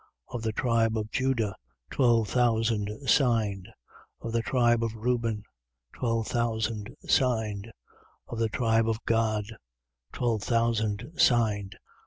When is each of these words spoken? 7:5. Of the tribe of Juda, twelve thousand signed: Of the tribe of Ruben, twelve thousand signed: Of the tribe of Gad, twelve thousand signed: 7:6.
7:5. 0.31 0.35
Of 0.35 0.41
the 0.41 0.51
tribe 0.53 0.97
of 0.97 1.11
Juda, 1.11 1.55
twelve 1.91 2.27
thousand 2.27 2.89
signed: 3.07 3.69
Of 4.19 4.31
the 4.31 4.41
tribe 4.41 4.83
of 4.83 4.95
Ruben, 4.95 5.43
twelve 5.93 6.25
thousand 6.27 6.89
signed: 7.07 7.71
Of 8.27 8.39
the 8.39 8.49
tribe 8.49 8.89
of 8.89 8.97
Gad, 9.05 9.45
twelve 10.11 10.41
thousand 10.41 11.07
signed: 11.17 11.77
7:6. 11.79 11.79